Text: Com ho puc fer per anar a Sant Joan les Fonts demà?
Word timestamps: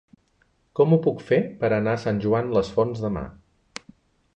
Com 0.79 0.95
ho 0.95 0.99
puc 1.09 1.21
fer 1.29 1.39
per 1.61 1.71
anar 1.77 1.95
a 1.99 2.03
Sant 2.07 2.25
Joan 2.27 2.53
les 2.59 2.73
Fonts 2.79 3.05
demà? 3.09 3.29